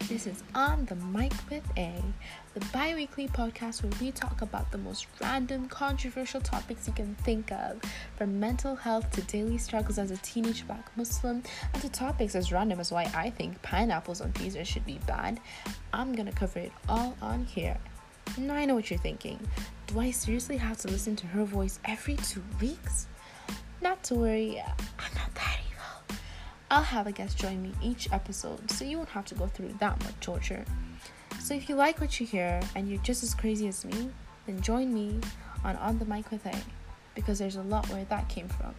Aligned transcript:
This 0.00 0.26
is 0.26 0.42
On 0.54 0.84
the 0.84 0.96
Mic 0.96 1.32
with 1.50 1.64
A, 1.78 1.94
the 2.52 2.60
bi 2.72 2.94
weekly 2.94 3.26
podcast 3.26 3.82
where 3.82 3.92
we 4.00 4.10
talk 4.10 4.42
about 4.42 4.70
the 4.70 4.76
most 4.76 5.06
random, 5.18 5.66
controversial 5.66 6.42
topics 6.42 6.86
you 6.86 6.92
can 6.92 7.14
think 7.22 7.50
of, 7.50 7.80
from 8.16 8.38
mental 8.38 8.76
health 8.76 9.10
to 9.12 9.22
daily 9.22 9.56
struggles 9.56 9.98
as 9.98 10.10
a 10.10 10.18
teenage 10.18 10.66
black 10.66 10.94
Muslim, 10.96 11.42
and 11.72 11.82
to 11.82 11.88
topics 11.88 12.34
as 12.34 12.52
random 12.52 12.80
as 12.80 12.92
why 12.92 13.10
I 13.14 13.30
think 13.30 13.60
pineapples 13.62 14.20
on 14.20 14.30
pizza 14.32 14.62
should 14.62 14.84
be 14.84 15.00
banned. 15.06 15.40
I'm 15.94 16.14
gonna 16.14 16.32
cover 16.32 16.58
it 16.58 16.72
all 16.86 17.16
on 17.22 17.46
here. 17.46 17.78
Now 18.36 18.54
I 18.54 18.66
know 18.66 18.74
what 18.74 18.90
you're 18.90 18.98
thinking. 18.98 19.40
Do 19.86 20.00
I 20.00 20.10
seriously 20.10 20.58
have 20.58 20.76
to 20.78 20.88
listen 20.88 21.16
to 21.16 21.26
her 21.28 21.44
voice 21.44 21.80
every 21.86 22.16
two 22.16 22.42
weeks? 22.60 23.06
Not 23.80 24.02
to 24.04 24.16
worry, 24.16 24.62
I'll 26.74 26.82
have 26.82 27.06
a 27.06 27.12
guest 27.12 27.38
join 27.38 27.62
me 27.62 27.70
each 27.80 28.10
episode 28.10 28.68
so 28.68 28.84
you 28.84 28.96
won't 28.96 29.10
have 29.10 29.24
to 29.26 29.36
go 29.36 29.46
through 29.46 29.76
that 29.78 30.02
much 30.02 30.18
torture. 30.20 30.64
So 31.38 31.54
if 31.54 31.68
you 31.68 31.76
like 31.76 32.00
what 32.00 32.18
you 32.18 32.26
hear 32.26 32.60
and 32.74 32.88
you're 32.88 33.00
just 33.02 33.22
as 33.22 33.32
crazy 33.32 33.68
as 33.68 33.84
me, 33.84 34.10
then 34.44 34.60
join 34.60 34.92
me 34.92 35.20
on 35.62 35.76
On 35.76 36.00
the 36.00 36.04
Mic 36.04 36.32
with 36.32 36.44
A 36.46 36.56
because 37.14 37.38
there's 37.38 37.54
a 37.54 37.62
lot 37.62 37.88
where 37.90 38.04
that 38.06 38.28
came 38.28 38.48
from. 38.48 38.74